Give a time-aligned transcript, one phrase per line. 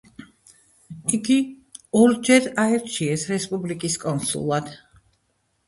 [1.17, 1.37] იგი
[2.01, 4.77] ორჯერ აირჩიეს რესპუბლიკის კონსულად.